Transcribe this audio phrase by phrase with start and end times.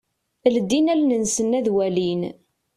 [0.55, 2.21] Ldin allen-nsen ad walin.